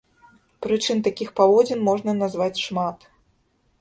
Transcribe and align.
Прычын 0.65 1.03
такіх 1.09 1.29
паводзін 1.39 1.79
можна 1.91 2.11
назваць 2.23 2.63
шмат. 2.67 3.09